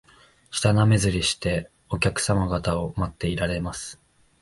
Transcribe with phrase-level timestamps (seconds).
[0.49, 4.01] 舌なめずりして、お客さま方を待っていられます